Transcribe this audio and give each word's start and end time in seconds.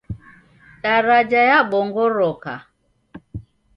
Daraja 0.83 1.41
yabongoroka. 1.49 2.53